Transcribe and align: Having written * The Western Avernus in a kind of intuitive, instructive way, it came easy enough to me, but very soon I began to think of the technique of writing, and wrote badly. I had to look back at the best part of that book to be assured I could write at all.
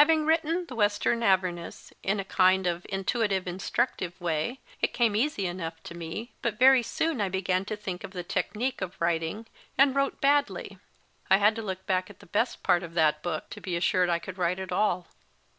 Having 0.00 0.24
written 0.24 0.64
* 0.66 0.68
The 0.68 0.74
Western 0.74 1.22
Avernus 1.22 1.92
in 2.02 2.18
a 2.18 2.24
kind 2.24 2.66
of 2.66 2.86
intuitive, 2.88 3.46
instructive 3.46 4.18
way, 4.18 4.60
it 4.80 4.94
came 4.94 5.14
easy 5.14 5.46
enough 5.46 5.82
to 5.82 5.94
me, 5.94 6.32
but 6.40 6.58
very 6.58 6.82
soon 6.82 7.20
I 7.20 7.28
began 7.28 7.66
to 7.66 7.76
think 7.76 8.02
of 8.02 8.12
the 8.12 8.22
technique 8.22 8.80
of 8.80 8.98
writing, 8.98 9.46
and 9.76 9.94
wrote 9.94 10.22
badly. 10.22 10.78
I 11.28 11.36
had 11.36 11.54
to 11.56 11.60
look 11.62 11.84
back 11.84 12.08
at 12.08 12.20
the 12.20 12.24
best 12.24 12.62
part 12.62 12.82
of 12.82 12.94
that 12.94 13.22
book 13.22 13.50
to 13.50 13.60
be 13.60 13.76
assured 13.76 14.08
I 14.08 14.18
could 14.20 14.38
write 14.38 14.58
at 14.58 14.72
all. 14.72 15.08